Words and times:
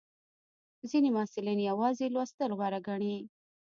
ځینې 0.89 1.09
محصلین 1.15 1.59
یوازې 1.69 2.05
لوستل 2.15 2.51
غوره 2.57 2.79
ګڼي. 2.87 3.17